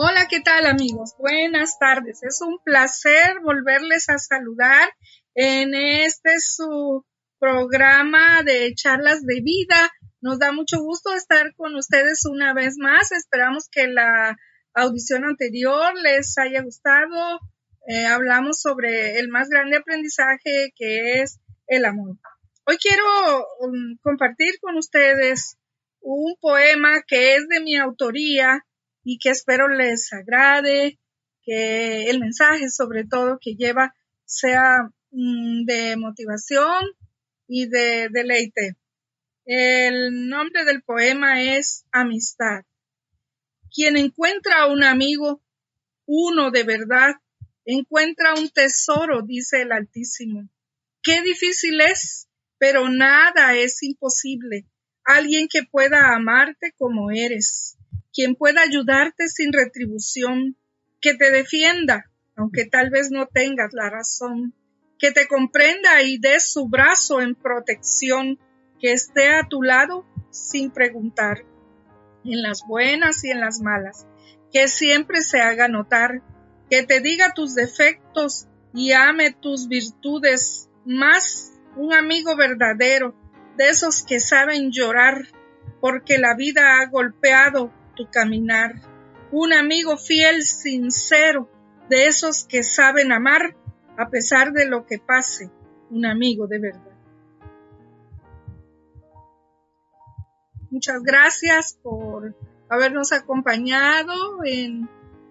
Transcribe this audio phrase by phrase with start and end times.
[0.00, 1.16] Hola, ¿qué tal amigos?
[1.18, 2.22] Buenas tardes.
[2.22, 4.88] Es un placer volverles a saludar
[5.34, 7.04] en este su
[7.40, 9.90] programa de charlas de vida.
[10.20, 13.10] Nos da mucho gusto estar con ustedes una vez más.
[13.10, 14.36] Esperamos que la
[14.72, 17.40] audición anterior les haya gustado.
[17.88, 22.14] Eh, hablamos sobre el más grande aprendizaje que es el amor.
[22.66, 23.02] Hoy quiero
[23.58, 25.56] um, compartir con ustedes
[25.98, 28.64] un poema que es de mi autoría
[29.10, 30.98] y que espero les agrade,
[31.42, 33.94] que el mensaje sobre todo que lleva
[34.26, 36.84] sea mm, de motivación
[37.46, 38.76] y de deleite.
[39.46, 42.66] El nombre del poema es Amistad.
[43.74, 45.42] Quien encuentra un amigo,
[46.04, 47.14] uno de verdad,
[47.64, 50.50] encuentra un tesoro, dice el Altísimo.
[51.02, 52.28] Qué difícil es,
[52.58, 54.66] pero nada es imposible.
[55.02, 57.77] Alguien que pueda amarte como eres
[58.18, 60.56] quien pueda ayudarte sin retribución,
[61.00, 64.54] que te defienda, aunque tal vez no tengas la razón,
[64.98, 68.40] que te comprenda y dé su brazo en protección,
[68.80, 71.44] que esté a tu lado sin preguntar,
[72.24, 74.08] en las buenas y en las malas,
[74.52, 76.20] que siempre se haga notar,
[76.68, 83.14] que te diga tus defectos y ame tus virtudes, más un amigo verdadero,
[83.56, 85.28] de esos que saben llorar,
[85.80, 88.76] porque la vida ha golpeado tu caminar,
[89.32, 91.50] un amigo fiel, sincero,
[91.90, 93.56] de esos que saben amar
[93.98, 95.50] a pesar de lo que pase,
[95.90, 96.96] un amigo de verdad.
[100.70, 102.36] Muchas gracias por
[102.68, 104.88] habernos acompañado en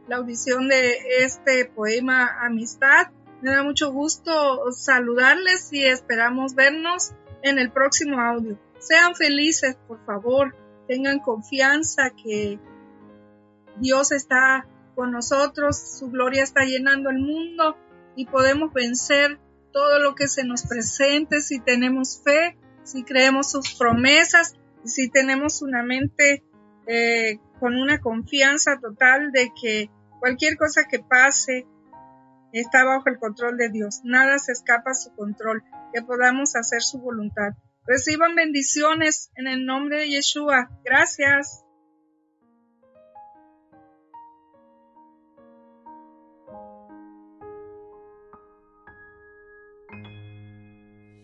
[0.08, 3.12] la audición de este poema Amistad.
[3.42, 7.14] Me da mucho gusto saludarles y esperamos vernos
[7.44, 8.60] en el próximo audio.
[8.80, 12.60] Sean felices, por favor tengan confianza que
[13.80, 17.78] Dios está con nosotros, su gloria está llenando el mundo
[18.16, 19.40] y podemos vencer
[19.72, 25.10] todo lo que se nos presente si tenemos fe, si creemos sus promesas y si
[25.10, 26.44] tenemos una mente
[26.88, 31.68] eh, con una confianza total de que cualquier cosa que pase
[32.52, 36.82] está bajo el control de Dios, nada se escapa a su control, que podamos hacer
[36.82, 37.54] su voluntad.
[37.88, 40.70] Reciban bendiciones en el nombre de Yeshua.
[40.84, 41.64] Gracias.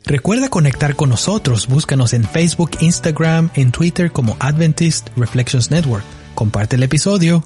[0.05, 1.67] Recuerda conectar con nosotros.
[1.67, 6.03] Búscanos en Facebook, Instagram, en Twitter como Adventist Reflections Network.
[6.35, 7.43] Comparte el episodio.